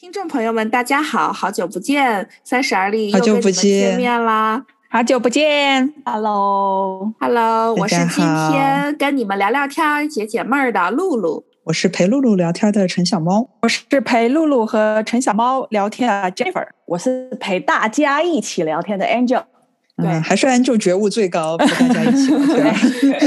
[0.00, 3.98] 听众朋友们，大家好，好久不见，三十而立好久不见。
[3.98, 4.64] 面啦！
[4.88, 19.44] 好久不见，Hello，Hello，我是今天跟你们聊聊天、解解闷儿的露露，我是陪露露聊天的陈小猫，我是陪露露和陈小猫聊天的 Jennifer，我是陪大家一起聊天的 Angel，
[19.98, 22.72] 对，还是 Angel 觉悟最高，陪大家一起， 对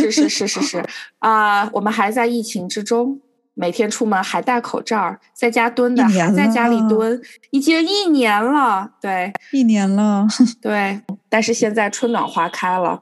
[0.01, 0.83] 是是是是是。
[1.19, 3.19] 啊，我们还在疫情之中。
[3.55, 7.21] 每天出门还戴口罩，在家蹲的还在家里蹲，
[7.51, 8.93] 已经一年了。
[8.99, 10.27] 对，一年了。
[10.61, 13.01] 对，但是现在春暖花开了，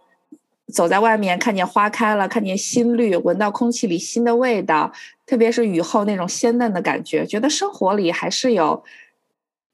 [0.74, 4.92] 走在外面看见花开了，看见新绿，闻到空气里新的味道，
[5.26, 8.84] 特别是雨后那种鲜嫩的感觉，觉得生活里还是有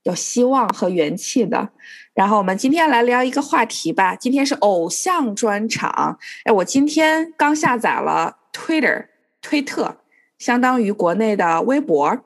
[0.03, 1.69] 有希望和元气的。
[2.13, 6.19] 然后我们今天来聊一个话题吧，今天是偶像专场。
[6.45, 9.07] 哎，我今天刚下载了 Twitter，
[9.41, 9.97] 推特。
[10.37, 12.19] 相当于国内的微博，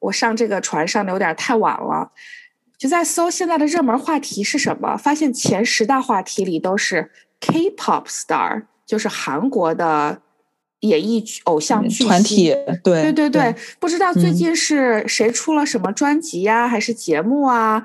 [0.00, 2.12] 我上这个船上的有点太晚了，
[2.78, 10.22] 就在搜现在的热门话题是什么，发现前十大话题里都是 K-pop star，就是韩国的
[10.80, 14.32] 演艺偶像巨团体，对对对对，不知道最。
[14.32, 17.84] 近是谁出了什么专辑呀，还是节目啊？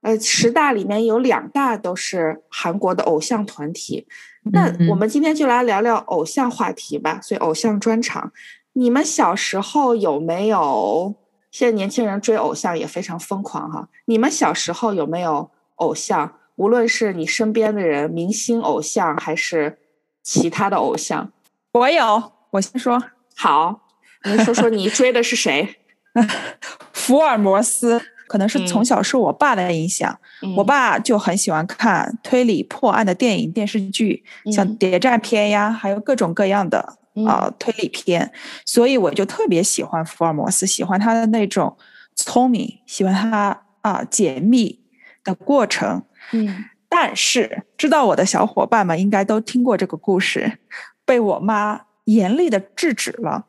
[0.00, 4.04] 呃，十大里面有两大都是韩国的偶像团体，
[4.50, 8.32] 那我们今天就来聊聊偶像话题吧，所以偶像专场。
[8.74, 11.14] 你们小时候有没有？
[11.50, 13.88] 现在年轻人追偶像也非常疯狂哈。
[14.06, 16.38] 你们小时候有没有偶像？
[16.56, 19.78] 无论是你身边的人、明星偶像，还是
[20.22, 21.30] 其他的偶像？
[21.72, 23.02] 我有，我先说。
[23.34, 23.82] 好，
[24.24, 25.76] 你说说你追的是谁？
[26.92, 30.18] 福尔摩斯，可能是从小受我爸的影响。
[30.56, 36.98] 我爸就很喜欢看推理破案的电影、电视剧，像谍战片呀，还有各种各样的。
[37.26, 38.32] 啊，推理片，
[38.64, 41.76] 所以我就特别喜欢福尔摩斯，喜欢他的那种
[42.16, 44.80] 聪明，喜欢他啊解密
[45.22, 46.02] 的过程。
[46.32, 50.58] 嗯，但是知道我的小伙伴们应该都听过这个故事，
[51.04, 53.44] 被我妈严厉的制止了。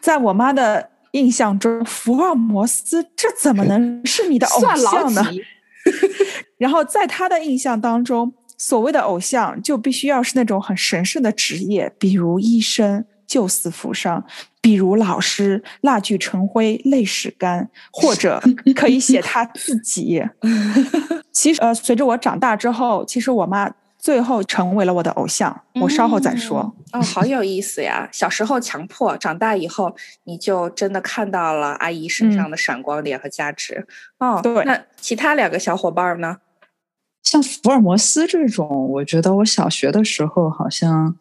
[0.00, 5.26] 在我妈的印象中，福尔摩斯这怎么能是你的偶像呢？
[6.58, 8.32] 然后在他的印象当中。
[8.64, 14.24] 所谓的偶像就必须要是那种很神圣的职业，比如医生救死扶伤，
[14.60, 18.40] 比如老师蜡炬成灰泪始干，或者
[18.76, 20.22] 可以写他自己。
[21.32, 23.68] 其实呃，随着我长大之后，其实我妈
[23.98, 25.60] 最后成为了我的偶像。
[25.80, 26.72] 我稍后再说。
[26.92, 28.08] 哦，好有意思呀！
[28.12, 29.92] 小时候强迫，长大以后
[30.22, 33.84] 你就真的看到了阿姨身上的闪光点和价值。
[34.18, 34.62] 哦，对。
[34.64, 36.36] 那其他两个小伙伴呢？
[37.22, 41.16] 像福尔摩斯这种，我觉得我小学的时候好像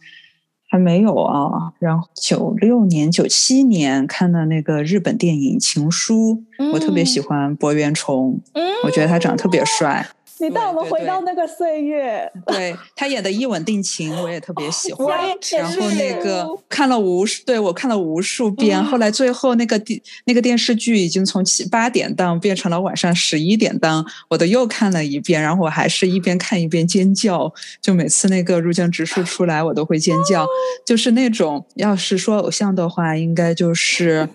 [0.70, 1.74] 还没有啊。
[1.80, 8.42] 然后九六年、九七年看的那个日本电影《情书》，我特别喜欢柏原崇，
[8.84, 10.08] 我觉得他长得特别帅。
[10.42, 15.08] 你带我们回到那个岁月，对他演的《一吻定情》，我也特别喜欢。
[15.58, 18.84] 然后那个看了无数，对我看了无数遍。
[18.84, 25.40] 后来最后那个电那个电视剧已经从七八点档变成了晚上十一点档，我都又看了一遍。
[25.40, 30.48] 然后我还是一边看一边尖叫，就每次那个入江直树出来，我都会尖叫。
[30.86, 34.28] 就是那种要是说偶像的话，应该就是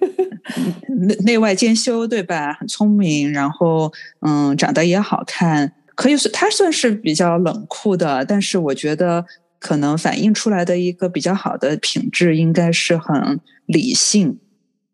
[0.99, 2.53] 内内外兼修，对吧？
[2.53, 5.73] 很聪明，然后嗯，长得也好看。
[5.97, 9.25] 可以是，他算是比较冷酷的，但是我觉得
[9.59, 14.39] 可能反映出来的一个比较好的品质，应该是很理性，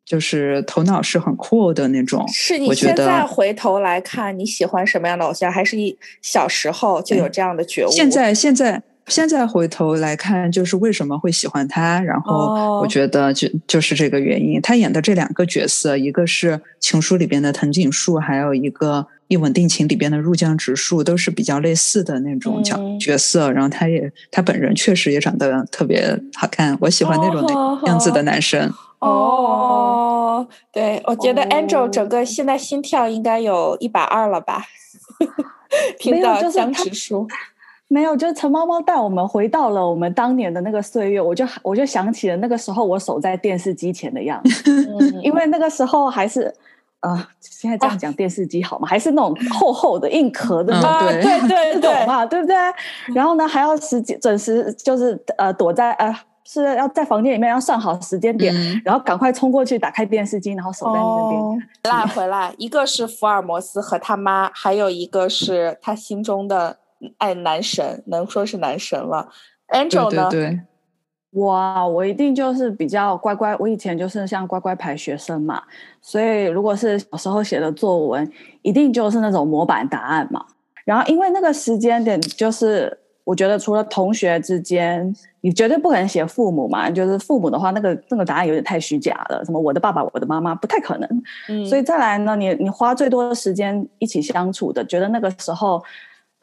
[0.07, 2.27] 就是头脑是很酷的那种。
[2.29, 5.53] 是你现在回头来看，你喜欢什么样的偶像？
[5.53, 7.91] 还是一小时候就有这样的觉悟？
[7.91, 8.83] 现在，现在。
[9.09, 14.63] 现在回头来看，就是为什么会喜欢他，然后我觉得就就是这个原因。
[14.63, 19.01] 他演的这两个角色，一个是《情书》里边的藤井树，还有一个
[19.33, 23.51] 《一吻定情》里边的入江直树，都是比较类似的那种角角色。
[23.51, 27.43] 然后他也他本人确实也长得特别好看，我喜欢那种
[27.83, 28.71] 那样子的男生。
[28.99, 34.63] 哦，对，我觉得 Angel 整个现在心跳应该有一百二了吧？
[35.99, 37.27] 听到江直树。
[37.89, 46.51] 没有，就是陈猫猫带我们回到了我们当年的那个岁月，我就我就想起了那个时候我守在电视机前的样子，因为那个时候还是
[47.03, 48.89] 呃，现在这样讲电视机好吗？
[48.89, 52.57] 还是那种厚厚的硬壳的，对对对 对嘛，对不对？
[53.15, 56.13] 然后呢，还要时间准时，就是呃，躲在呃，
[56.45, 58.55] 是要在房间里面要算好时间点，
[58.85, 61.69] 然后赶快冲过去打开电视机，然后守在那边。
[61.93, 66.79] 来回来，一个是福尔摩斯和他妈，还有一个是他心中的。
[67.19, 69.29] 爱男神能说是男神了
[69.75, 70.31] ，Angel 呢？
[71.33, 73.57] 对，我啊，我一定就是比较乖乖。
[73.57, 75.63] 我以前就是像乖乖牌学生嘛，
[76.01, 78.31] 所以如果是小时候写的作文，
[78.61, 80.45] 一定就是那种模板答案嘛。
[80.85, 86.91] 然后因为那个时间点，就是我觉得除了同学之间，你绝对不可能写父母嘛。
[86.91, 91.23] 就是父母的话，那个那个答案有点太虚假了，什么我的爸爸、我的妈妈，不太可能。
[91.49, 95.83] 嗯，所以再来呢，你你花最多的时间一起相处的，觉得那个时候。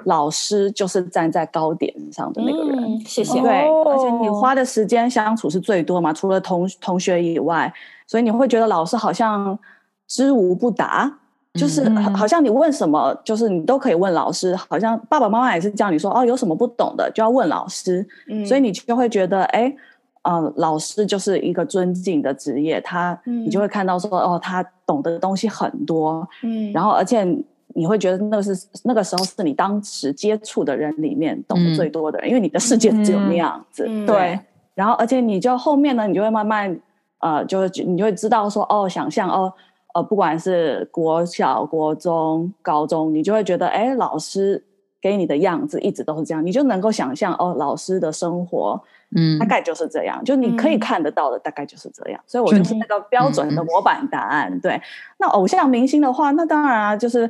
[0.06, 3.42] 老师就是站在高点上的那个人，谢谢。
[3.42, 7.72] 对，而且你花的时间相处是最多嘛，除了同同学以外，
[8.07, 9.60] 所以你会觉得老师好像
[10.07, 11.12] 知无不答，
[11.56, 14.56] 就是好像你问什么，就是你都可以问老师。
[14.56, 18.07] 好像爸爸妈妈也是叫你说，哦，有什么不懂的就要问老师。
[18.30, 19.75] 嗯，所以你就会觉得，哎，
[20.22, 26.25] 呃，老师就是一个尊敬的职业，他你就会看到说，哦，他懂得东西很多。
[26.42, 27.28] 嗯，然后而且。
[27.75, 33.86] 你会觉得那个是那个时候是你当时接触的人里面懂得最多的人，因为你的世界只有那样子。
[34.07, 34.39] 对，
[34.74, 36.77] 然后而且你就后面呢，你就会慢慢
[37.19, 39.54] 呃，就是你就会知道说哦，想象哦，
[39.94, 44.63] 呃，不管是国小、国中、高中，你就会觉得哎，老师
[45.00, 48.81] 给你的样子一直都是这样，你就能够想象哦，老师的生活，
[49.15, 52.19] 嗯，大概就是这样，就你可以看得到的，大概就是这样。
[52.25, 54.60] 所以我就是那个标准的模板答案。
[54.60, 54.81] 对，
[55.19, 57.30] 那偶像明星的话，那当然啊，就是。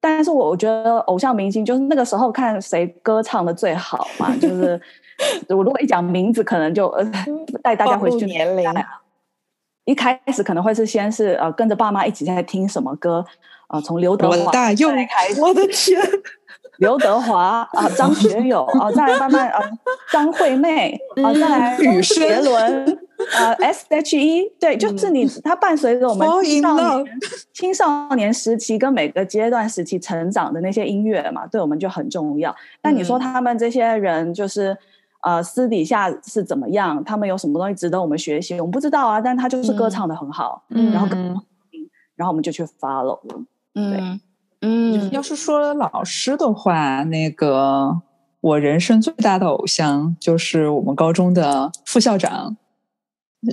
[0.00, 4.80] 但是我我觉得偶像明星就是那个时候看谁歌唱的最好嘛，就是
[5.48, 7.04] 我如果一讲名字，可能就呃
[7.62, 8.72] 带大家回去年龄。
[9.84, 13.24] 一开始可能会是先是呃跟着爸妈一起在听什么歌，
[13.68, 14.84] 呃从刘德华开始，
[15.40, 16.00] 我的天。
[16.78, 19.60] 刘德华啊，张学友啊，再来慢慢啊，
[20.10, 22.98] 张惠妹啊，再来周杰伦
[23.38, 27.06] 啊，S.H.E，对，就是你，它伴随着我们青少年
[27.52, 32.54] 青少年时期跟每个阶段时期成长的那些音乐嘛，对我们就很重要。
[32.82, 34.76] 但你说他们这些人就是
[35.22, 37.02] 呃私底下是怎么样？
[37.04, 38.54] 他们有什么东西值得我们学习？
[38.60, 41.08] 我们不知道啊，但他就是歌唱的很好，嗯然后
[42.16, 43.42] 然后我们就去 follow 了，
[43.74, 44.20] 嗯。
[44.62, 47.98] 嗯，要是说老师的话，那个
[48.42, 52.54] 我人生最大的偶像就是我们高中的副校长，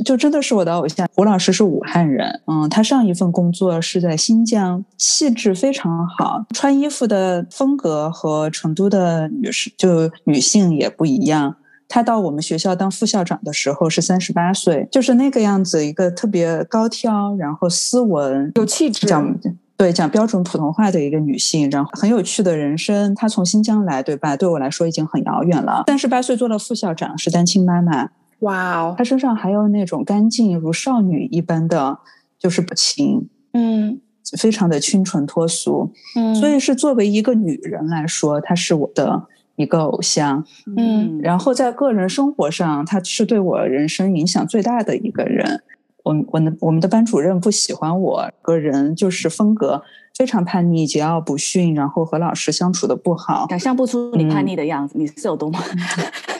[0.03, 1.07] 就真的是我的偶像。
[1.15, 11.55] 胡老师是武汉人，嗯，他上一份工作是在新疆，气质非常好，穿衣服的风格和成都的女士就女性也不一样。
[11.89, 19.07] 他到我们学校当副校长的时候是三十八岁，就是那个样子，一个特别高挑，然后斯文，有气质。
[19.07, 19.39] 讲
[19.77, 23.15] 对，讲标准普通话的一个女性，然后很有趣的人生。
[23.15, 24.35] 她从新疆来，对吧？
[24.35, 25.83] 对我来说已经很遥远了。
[25.87, 28.09] 三十八岁做了副校长，是单亲妈妈。
[28.39, 28.95] 哇哦！
[28.97, 31.97] 她身上还有那种干净如少女一般的，
[32.37, 33.99] 就是不情，嗯，
[34.37, 35.91] 非常的清纯脱俗。
[36.15, 39.23] 嗯，所以是作为一个女人来说，她是我的
[39.55, 40.45] 一个偶像。
[40.75, 45.63] 嗯，然后在个人生活上，她是对我人生影响最大的一个人。
[46.03, 49.83] 我我的我们的班主任不喜欢我个人，就是风格
[50.15, 53.45] 非常叛逆、桀骜不驯，然后和老师相处的不好。
[53.49, 55.59] 想象不出你叛逆的样子，你是有多么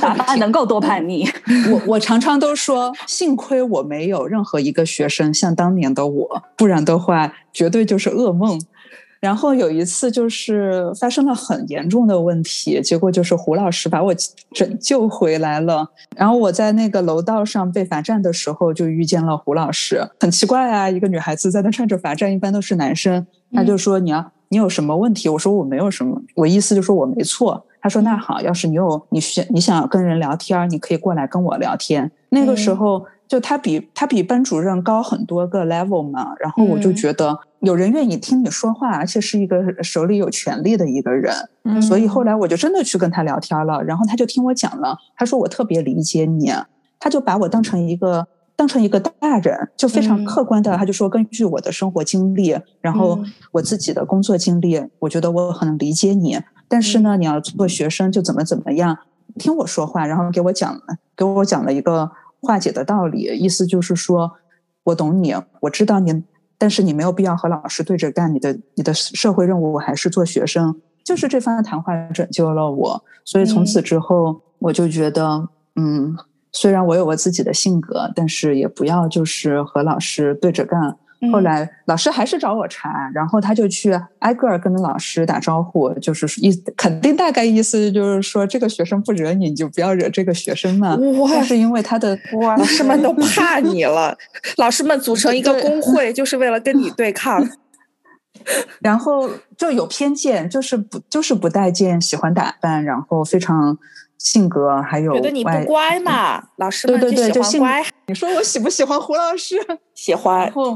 [0.00, 1.28] 打扮能够多叛逆？
[1.70, 8.60] 我我常常都说，幸亏我没有任何一个学生像当年的我，不然的话绝对就是噩梦。
[9.20, 14.14] 然后有一次就是发生了很严重的问题，结果就是胡老师把我
[14.54, 15.84] 拯救回来了。
[16.14, 20.08] 然后我在那个楼道上被罚站的时候，就遇见了胡老师。
[20.20, 23.26] 很奇怪啊，一个女孩子在那站着罚站，一般都是男生。
[23.52, 33.04] 他就说：“你要你有什么问题？”我说：“我没有什么，我意思就说我没错。”他说：“那好，要是你有你想你想跟人聊天，你可以过来跟我聊天。”那个时候。
[33.28, 41.34] 就他比他比班主任高很多个 level 嘛，然后我就觉得有人愿意听你说话，而且是一个手里有权力的一个人，
[41.82, 46.50] 所以后来我就真的去跟他聊天了，然后他就听我讲了，他说我特别理解你，
[46.98, 48.26] 他就把我当成一个
[48.58, 53.22] 当成一个大人，就非常客观的，他就说根据我的生活经历，然后
[53.52, 58.98] 我自己的工作经历，我觉得我很能理解你，但是呢，你要做学生就怎么怎么样，
[59.38, 60.82] 听我说话，然后给我讲
[61.16, 62.10] 给我讲了一个。
[62.40, 64.30] 化解的道理，意思就是说，
[64.84, 66.22] 我懂你，我知道你，
[66.56, 68.32] 但是你没有必要和老师对着干。
[68.32, 73.04] 你的你的社会任务还是做学生，就是这番谈话拯救了我。
[73.24, 76.16] 所以从此之后，我就觉得，嗯，
[76.52, 80.96] 虽然我有我自己的性格，但是也不要就是和老师对着干。
[81.32, 90.94] 后来老师还是找我茬，然后他就去挨个跟老师打招呼，就是意肯定大概意思就是说这个学生不惹你，你就不要惹这个学生嘛。
[90.94, 91.42] 哇！
[91.42, 94.16] 是因为他的哇，老师们都怕你了，
[94.58, 97.44] 老师们组成一个工 会就是为了跟你对抗。
[98.80, 103.76] 然后就有偏见，就是不就是不待见，喜欢打扮，然后非常
[104.18, 109.56] 性格还有觉得你不乖嘛，老师对们就对对就喜欢乖，你说我喜不喜欢胡老师？
[109.94, 110.52] 喜欢然。
[110.52, 110.74] 后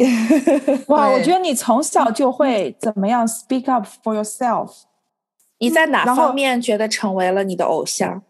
[0.94, 4.70] 哇，我觉得你从小就会怎么样 speak up for yourself。
[5.58, 8.22] 你在哪后方面觉得成为了你的偶像？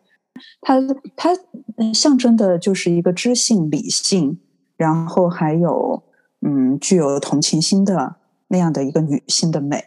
[0.63, 0.77] 他
[1.15, 1.31] 他
[1.77, 4.39] 嗯象征的就是一个知性、理性，
[4.77, 6.03] 然后还有
[6.41, 8.17] 嗯具有同情心的
[8.49, 9.85] 那样的一个女性的美。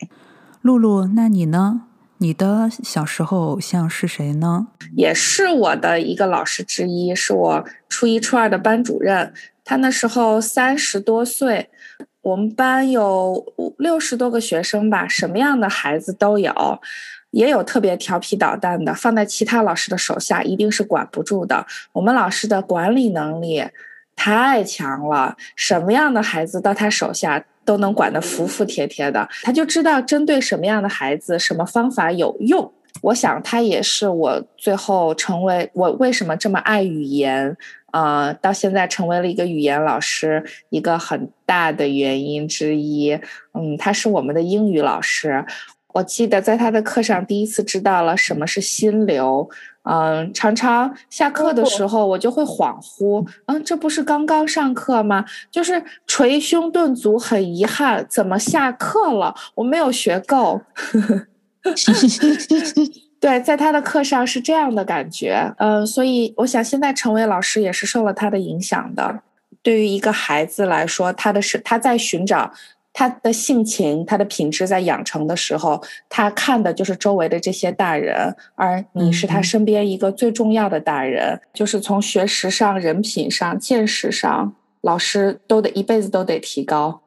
[0.62, 1.84] 露露，那你呢？
[2.18, 4.68] 你的小时候偶像是谁呢？
[4.96, 9.34] 也是我的一个老师之一，是我初一、初二的班主任。
[9.64, 11.70] 他那时候三十多岁，
[12.22, 13.46] 我们班有
[13.78, 16.82] 六十多个学生吧，什么样的孩子都有，
[17.32, 21.66] 也有特别调皮捣蛋的，放在其他老师的手下一定是管不住的。
[21.94, 23.66] 我们老师的管理能力
[24.16, 32.72] 太强了，什么样的孩子到他手下都能管得服服帖帖的，他就知道针对什么样的孩子，什么方法有用。
[33.02, 37.56] 我想他也是我最后成为我为什么这么爱语言，
[37.92, 43.12] 呃，到现在成为了一个语言老师一个很大的原因之一。
[43.54, 45.44] 嗯，他是我们的英语老师，
[45.94, 49.50] 我记得在他的课上第一次知道了什么是心流。
[49.86, 55.24] 嗯，常常下课的时候我就会恍惚，嗯，这不是刚刚上课吗？
[55.52, 59.34] 就是捶胸顿足，很遗憾，怎么下课了？
[59.56, 60.62] 我没有学够。
[63.20, 69.22] 对，在他的课上是这样的感觉，嗯、所以我想现在成为老师也是受了他的影响的。
[69.64, 72.52] 对于一个孩子来说，他的是他在寻找
[72.98, 87.02] 他的性情、他的品质在养成的时候，他看的就是周围的这些大人，而你是他嗯身边一个最重要的大人，就是从学识上、人品上、见识上，老师都得一辈子都得提高。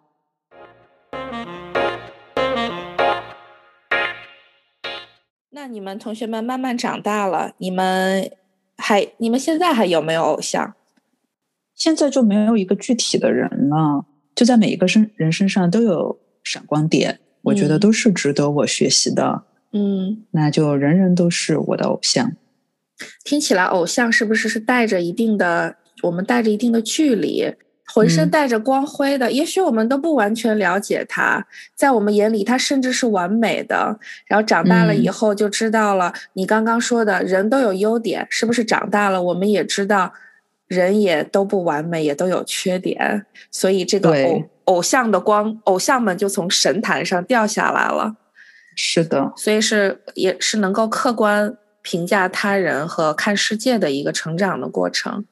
[5.49, 8.31] 那你们同学们慢慢长大了，你们
[8.77, 10.75] 还你们现在还有没有偶像？
[11.75, 14.05] 现在就没有一个具体的人了，
[14.39, 19.43] 就在每一个身人身上都有闪光点，我觉得嗯都是值得我学习的。
[19.73, 22.31] 嗯，那就人人都是我的偶像。
[23.25, 27.53] 听起来偶像是不是是带着一定的，我们带着一定的距离，
[27.93, 29.33] 浑身嗯带着光辉的？
[29.33, 33.99] 也许我们都不完全了解他，在我们眼里他甚至是完美的。
[34.29, 40.13] 然后长大了以嗯后就知道了，你刚刚说的人都有优点，是不是长大了我们也知道
[40.69, 43.27] 人也都不完美，也都有缺点？
[43.51, 48.17] 所以这个偶偶像的光，偶像们就从神坛上掉下来了。
[48.77, 55.25] 是的，所以是也是能够客观评价他人和看世界的一个成长的过程。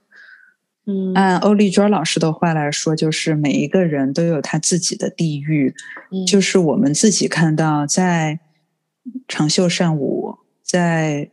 [0.89, 5.75] 嗯按欧丽娟老师的话来说，就是每一个人都有他自己的地狱，
[6.11, 8.41] 嗯就是我们自己看到在
[9.29, 11.31] 长袖善舞、在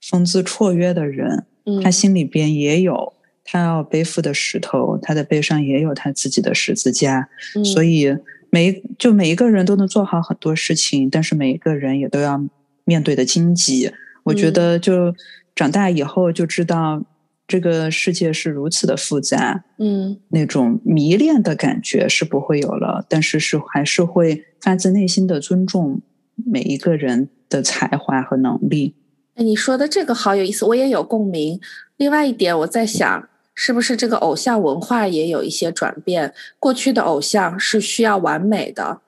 [0.00, 1.46] 风姿绰约的人，
[1.82, 1.92] 他嗯。
[1.92, 3.12] 心里边也有
[3.44, 7.64] 他要背负的石头，他的背上也有他自己的十字架，嗯。
[7.64, 8.16] 所以
[8.50, 12.42] 每一就每一个人都能做好很多事情，但是每一个人也都要
[12.84, 13.90] 面对的荆棘。
[14.24, 14.52] 我觉嗯。
[14.52, 15.14] 得就
[15.54, 17.02] 长大以后就知道
[17.48, 20.18] 这个世界是如此的复杂，嗯。
[20.28, 26.00] 那种迷恋的感觉是不会有了，但是是还是会发自内心的尊重
[26.34, 28.94] 每一个人的才华和能力。
[29.34, 31.60] 哎，你说的这个好有意思，我也有共鸣。
[31.96, 36.34] 另外一点，我在想，是不是这个偶像文化也有一些转变？
[36.58, 39.00] 过去的偶像是需要完美的，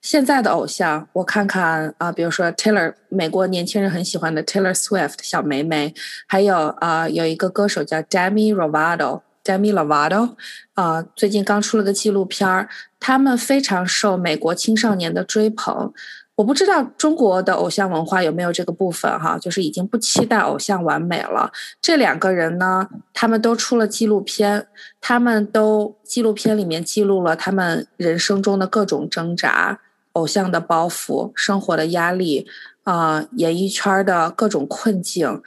[0.00, 5.92] 现在的偶像，我看看啊、比如说 Taylor，美国年轻人很喜欢的 Taylor Swift 小梅梅，
[6.26, 9.22] 还有啊、有一个歌手叫 Demi Lovato。
[9.44, 10.36] Demi Lovato，
[10.74, 12.68] 啊、最近刚出了个纪录片儿，
[13.00, 15.92] 他们非常受美国青少年的追捧。
[16.34, 21.52] 我不知道中国的偶像文化有没有这个部分哈，就是已经不期待偶像完美了。
[21.80, 24.66] 这两个人呢，他们都出了纪录片，
[25.00, 29.78] 他们都纪录片里面记录了他们人生中的各种挣扎、
[30.12, 32.46] 偶像的包袱、生活的压力
[32.84, 35.42] 啊、演艺圈的各种困境。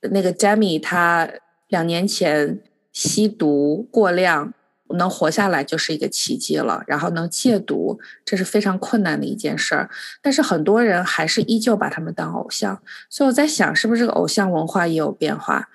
[0.00, 1.28] 那个 Jamie 他
[1.68, 2.60] 两年前
[2.92, 4.54] 吸毒过量，
[4.94, 6.82] 能活下来就是一个奇迹了。
[6.86, 9.90] 然后能戒毒，这是非常困难的一件事儿。
[10.22, 15.68] 但是很多人还是依旧把他们当偶像，所以我在想，是不是这个偶像文化也有变化？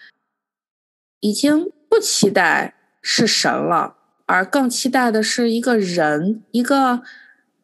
[1.22, 3.96] 已经不期待是神了，
[4.26, 7.02] 而更期待的是一个人，一个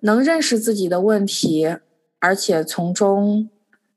[0.01, 1.77] 能认识自己的问题，
[2.19, 3.49] 而且从中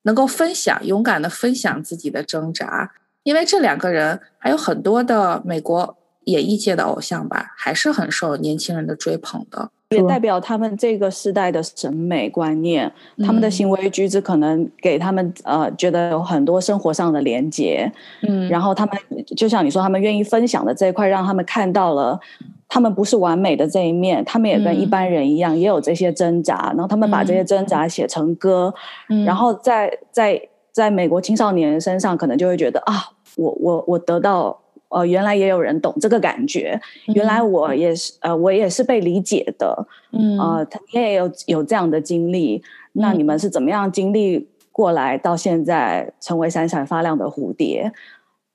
[0.02, 2.92] 能够分享，勇敢的分享自己的挣扎。
[3.22, 9.70] 因为这两个人还有很多的美国演艺界的偶像吧，还是很受年轻人的追捧的。
[9.90, 12.90] 也代表他们这个时代的审美观念，
[13.24, 17.88] 他们的行为举止可能给他们呃觉得有很多生活上的连接，
[18.22, 18.96] 嗯，然后他们
[19.36, 22.18] 就像你说，他们愿意分享的这一块，让他们看到了
[22.66, 28.74] 他们不是完美的这一面，他们也跟一般人一样，也有这些挣扎，然后他们把这些挣扎写成歌，
[29.10, 30.40] 嗯然后在在
[30.72, 34.58] 在美国青少年身上，可能就会觉得啊，我我我得到。
[34.88, 36.80] 呃，原来也有人懂这个感觉，
[37.14, 42.62] 原来我也是，呃，我也是被理解的，嗯，呃，你也有有这样的经历，
[42.92, 47.92] 那你们是怎么样经历过来，到现在成为闪闪发亮的蝴蝶，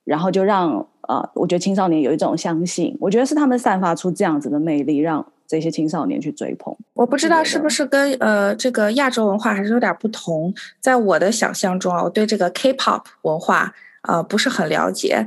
[0.04, 6.74] 然后就让呃，我觉得青少年有一种相信，我觉得是他们散发出这样子的魅力，让这些青少年去追捧。
[6.94, 15.26] 我不知道是不是跟呃这个亚洲文化还是有点不同，在我的想象中啊，我对这个 K-pop 文化呃不是很了解。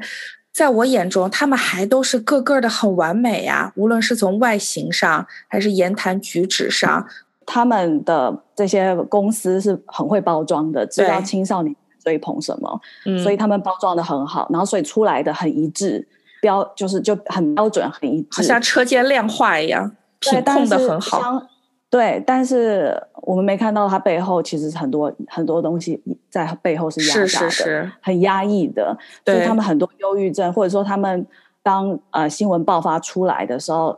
[0.53, 7.05] 在我眼中，他们还都是个个的很完美呀，无论是从外形上还是言谈举止上，
[7.43, 12.81] 他们的这些公司是很会包装的，知道青少年追捧什么，
[13.23, 16.07] 所以他们包装的很好，然后所以出来的很一致，
[16.39, 21.47] 标就是就很标准，很一致，好像车间量化一样，品控的很好。
[21.93, 28.97] 对，但是我们没看到他背后其实很多很多东西在背后是压榨的，很压抑的。
[29.23, 31.27] 所以他们很多忧郁症，或者说他们
[31.61, 33.95] 当呃新闻爆发出来的时候，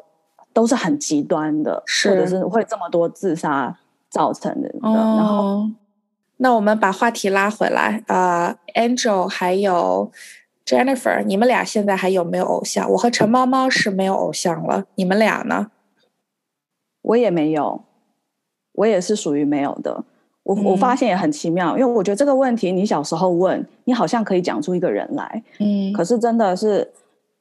[0.51, 3.73] 都是很极端的，或者是会这么多自杀
[4.09, 4.69] 造成的。
[4.81, 4.93] 然
[5.25, 5.65] 后，
[6.35, 10.11] 那我们把话题拉回来啊，Angel 还有
[10.65, 12.91] Jennifer，你们俩现在还有没有偶像？
[12.91, 15.67] 我和陈猫猫是没有偶像了，你们俩呢？
[17.01, 17.84] 我也没有，
[18.75, 20.03] 我也是属于没有的。
[20.43, 26.91] 我我发现也很奇妙，因为我觉得这个问题，你小时候问你好像可以讲出一个人来，嗯，可是真的是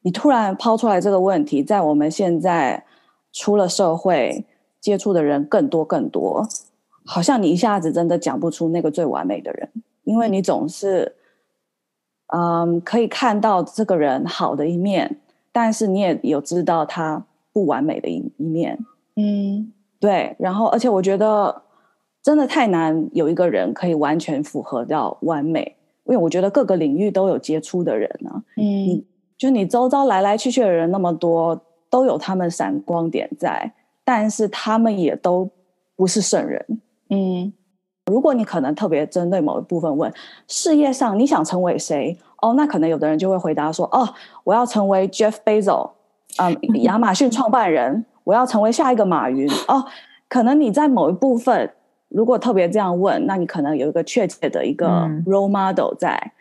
[0.00, 2.82] 你突然抛出来这个问题，在我们现在
[3.30, 4.46] 出了社会，
[4.80, 6.48] 接触的人更多更多，
[7.04, 9.68] 好像你一下子真的讲不出那个最完美的人，
[10.04, 11.14] 因为你总是
[12.28, 15.18] 嗯可以看到这个人好的一面，
[15.52, 17.22] 但是你也有知道他
[17.52, 18.78] 不完美的一一面。
[19.16, 19.73] 嗯，
[20.04, 21.62] 对，然后而且我觉得
[22.23, 25.62] 真的太难有一个人可以完全符合到完美，
[26.04, 28.30] 因为我觉得各个领域都有杰出的人呢。
[28.58, 29.06] 嗯，你
[29.38, 33.73] 就你周遭来来去去的人那么多，都有他们闪光点在，
[34.04, 35.49] 但是他们也都
[35.97, 36.62] 不是圣人。
[37.08, 37.50] 嗯，
[38.04, 40.12] 如果你可能特别针对某一部分问
[40.47, 44.06] 事业上你想成为谁，哦，那可能有的人就会回答说，哦，
[44.45, 45.93] 我要成为 Jeff Bezos，
[46.36, 48.04] 嗯，亚马逊创办人。
[48.25, 49.84] 我要成为下一个马云 哦，
[50.28, 51.71] 可能你在某一部分
[52.08, 54.87] 如果特别这样问，那你可能有一个确切的一个
[55.26, 56.32] role model 在。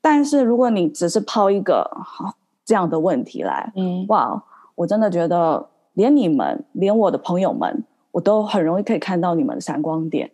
[0.00, 1.88] 但是如果你只是抛一个
[2.64, 4.42] 这样的问题来，嗯，哇，
[4.74, 10.30] 我真的觉得连你们，连我的朋友们，我都很容易可以看到你们的闪光点。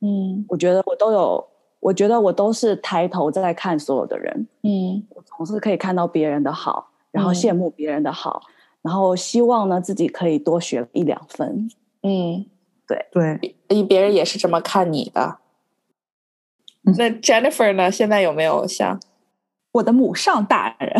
[0.00, 1.48] 嗯，我觉得我都有，
[1.78, 4.46] 我觉得我都是抬头在看所有的人。
[4.62, 8.42] 嗯，我总是可以看到别人的好，然后羡慕别人的好。
[8.82, 11.70] 然后希望呢，自己可以多学一两分。
[12.02, 12.44] 嗯，
[12.86, 15.38] 对对，别人也是这么看你的。
[16.98, 17.90] 那 Jennifer 呢？
[17.92, 18.98] 现在有没有像？
[19.70, 20.92] 我的母上大人。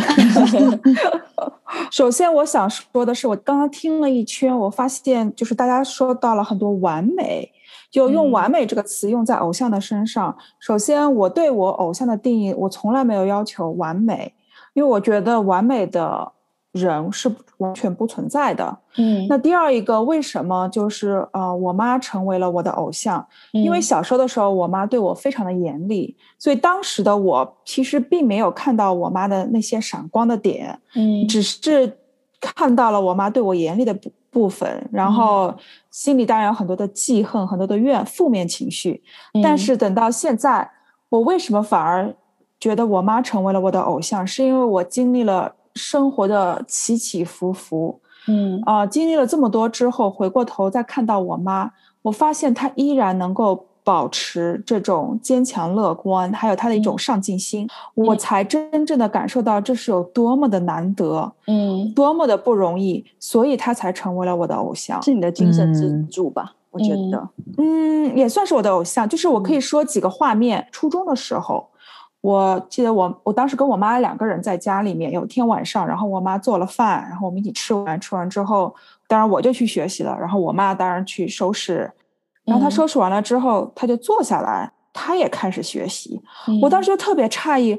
[1.90, 7.51] 首先，我想说的是，我刚刚听了一圈，我发现就是大家说到了很多完美，
[7.90, 10.37] 就用“完美”这个词用在偶像的身上。
[10.61, 14.33] 首先，我对我偶像的定义，我从来没有要求完美，
[14.75, 16.33] 因为我觉得完美的。
[16.72, 18.78] 人是完全不存在的。
[18.96, 23.24] 嗯，那第二一个为什么就是呃，我妈成为了我的偶像？
[23.52, 31.98] 因为小时候的时候，我妈对我非常的严厉，所以当时的我其实并没有看到我妈的那些闪光的点，嗯，只是
[32.40, 35.54] 看到了我妈对我严厉的部部分，然后
[35.90, 39.02] 心里当然有很多的记恨，很多的怨负面情绪。
[39.42, 40.70] 但是等到现在，
[41.11, 42.14] 我为什么反而
[42.58, 44.26] 觉得我妈成为了我的偶像？
[44.26, 45.54] 是因为我经历了。
[45.74, 51.70] 生活的起起伏伏，嗯啊，经历了这么多之后，回过头再看到我妈，
[52.02, 66.54] 我发现她依然能够保持这种坚强乐观，还有她的一种上进心，我才真正的感受到这是有多么的难得，嗯，多么的不容易，所以她才成为了我的偶像，是你的精神支柱吧？
[66.70, 69.06] 我觉得，嗯，也算是我的偶像。
[69.08, 71.66] 就是我可以说几个画面，初中的时候。
[72.22, 78.74] 我记得我我当时跟我妈两个人在家里面，有天晚上，然后我妈做了饭，然后我们一起吃完，吃完之后，
[79.06, 81.90] 当然我就去学习了，然后我妈当然去收拾，
[82.44, 86.22] 然后她收拾完了之后，她就坐下来，她也开始学习。
[86.62, 87.76] 我当时就特别诧异，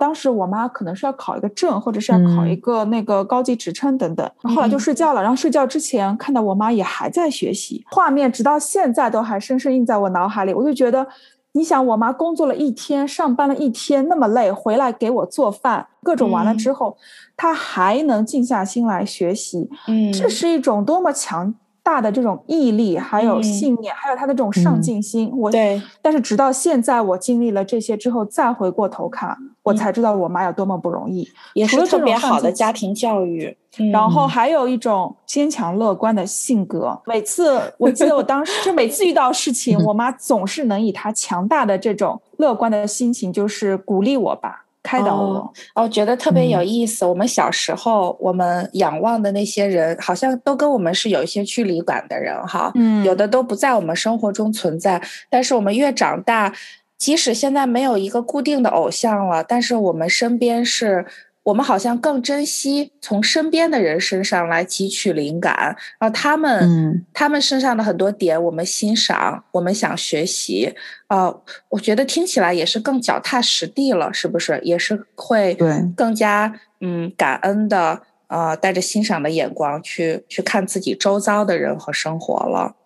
[0.00, 5.22] 当时我妈可能是要考一个证，或者是要考一个那个高级职称等等，后来就睡觉了。
[5.22, 10.52] 然后睡觉之前看到我妈也还在学习，画面直到现在都还深深印在我脑海里。
[10.52, 11.06] 我就觉得，
[11.52, 16.96] 你想，我妈工作了一天，上班了一天，那么累，回来给我做饭，各种完了之后，
[17.36, 21.54] 她还能静下心来学习，嗯，这是一种多么强。
[21.90, 25.82] 大的这种毅力，还有信念，还有他的这种上进心，我对。
[26.00, 31.28] 但是直到现在，我经历了这些之后，再回过头看，我才知道我妈有多么不容易。
[31.54, 33.56] 也是特别好的家庭教育，
[33.92, 36.96] 然后还有一种坚强乐观的性格。
[37.06, 44.66] 每次我记得我当时就每次遇到事情，我妈总是能以她强大的这种乐观的心情，就是鼓励我吧。
[44.82, 47.04] 开导我，哦，觉得特别有意思。
[47.04, 55.02] 我们小时候，我们仰望的那些人，好像都跟我们是有一些距离感的人，哈，嗯，有的都不在我们生活中存在。
[55.28, 56.52] 但是我们越长大，
[56.98, 61.06] 即使现在没有一个固定的偶像了，但是我们身边是。
[61.42, 65.54] 我们好像更珍惜从身边的人身上来汲取灵感，
[65.98, 70.74] 然后他们，嗯，他们身上的很多点我们欣赏，我们想学习，
[71.08, 74.60] 呃，我觉得听起来也是更脚踏实地了，是不是？
[74.62, 75.56] 也是会
[75.96, 82.76] 更加嗯感恩的，呃，带着欣赏的眼光去去看自己周遭的人和生活了。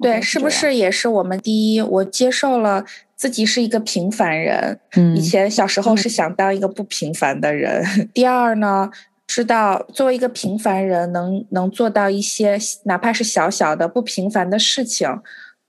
[0.00, 1.82] 对，是不是也是我们第一？
[1.82, 2.86] 我接受了。
[3.20, 7.84] 自己是一个平凡人，嗯以前小时候是想当一个不平凡的人。
[8.14, 8.90] 第二呢，
[9.26, 15.06] 知道作为一个平凡人，能能做到一些哪怕是小小的不平凡的事情，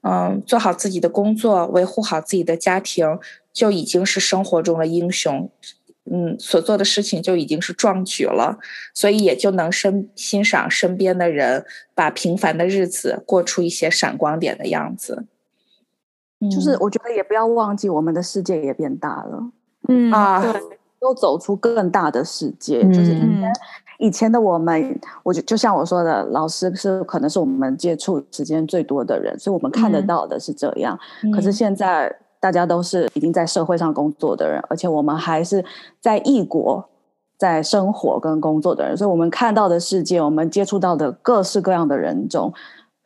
[0.08, 3.20] 嗯，做好自己的工作，维护好自己的家庭，
[3.52, 5.52] 就已经是生活中的英雄。
[6.10, 8.58] 嗯，所做的事情就已经是壮举了，
[8.94, 15.26] 所以也就能身欣赏身边的人，把平凡的日子过出一些闪光点的样子。
[16.50, 19.44] 就是我觉得也不要忘记，我们的世界也变大了，
[19.90, 20.60] 嗯啊，对，
[21.00, 22.84] 都走出更大的世界。
[22.90, 23.54] 就是以前
[24.00, 30.98] 以前的我们，我就就像我说的，老师是可能是我们接触时间最多的人，所以我们看得到的是这样。
[31.32, 35.64] 可是现在大家都是已经在社会上工作的人，而且我们还是
[36.00, 36.84] 在异国
[37.38, 42.52] 在生活跟工作的人，所以我们看到的世界，我们接触到的各式各样的人中。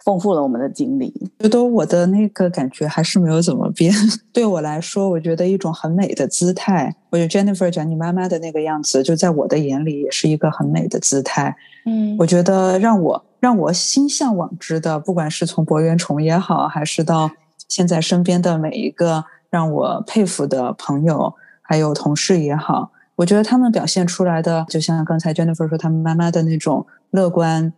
[0.05, 3.91] 丰富了我们的经历，觉得我的那个感觉还是没有怎么变。
[4.31, 6.95] 对我来说，我觉得一种很美的姿态。
[7.09, 11.55] 我觉得 Jennifer 讲你妈妈的那个样子，就在我的眼里也是一个很美的姿态。
[11.87, 17.31] 嗯，我觉得让我让我心向往之的，不管是从博元崇也好，还是到
[17.67, 27.73] 现在身边的每一个让我佩服的朋友，还有同事也好，我觉得他们表现出来的，就像刚才 Jennifer 说，他们妈妈的那种乐观。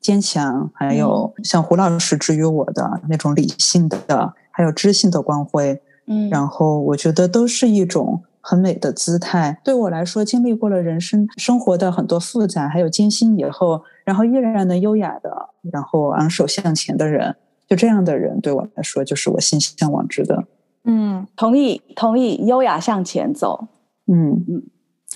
[0.00, 9.60] 坚强，还有像胡老师治愈我的那种理性的，还有知性的光辉，嗯，然后我觉得都是一种很美的姿态。
[9.64, 17.34] 对我来说，经历过了人生生活的很多复杂还有艰辛以后，然后依然能优雅的，然后昂首向前的人，
[17.68, 20.44] 就这样的人对我来说，就是我心向往之的。
[20.84, 23.66] 嗯，同意，同意，优雅向前走。
[24.06, 24.62] 嗯嗯。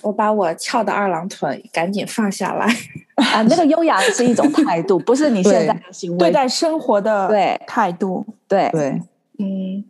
[0.01, 2.65] 我把我翘的二郎腿赶紧放下来
[3.15, 3.41] 啊！
[3.43, 8.25] 那个优雅是一种态度，不是你现在的行为，对待生活的对态度。
[8.47, 9.01] 对对，
[9.39, 9.83] 嗯，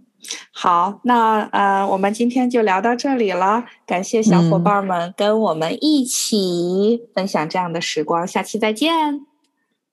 [0.54, 3.66] 好，那呃，我们今天就聊到这里了。
[3.86, 9.26] 感谢小伙伴们跟我们一起分享这样的时光，下期再见。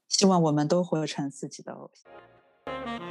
[0.09, 3.08] 希望我们都活成自己的偶像。